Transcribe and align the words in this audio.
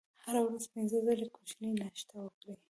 هره 0.23 0.41
ورځ 0.45 0.63
پنځه 0.73 0.97
ځلې 1.05 1.27
کوچنۍ 1.35 1.71
ناشته 1.81 2.13
وکړئ. 2.21 2.55